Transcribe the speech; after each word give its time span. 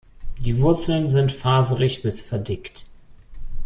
Die 0.39 0.57
Wurzeln 0.57 1.07
sind 1.07 1.31
faserig 1.31 2.01
bis 2.01 2.23
verdickt. 2.23 2.87